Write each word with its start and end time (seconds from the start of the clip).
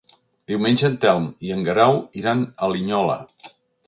Diumenge 0.51 0.85
en 0.87 0.95
Telm 1.03 1.27
i 1.49 1.53
en 1.55 1.61
Guerau 1.67 1.99
iran 2.21 2.41
a 2.45 2.71
Linyola. 2.73 3.19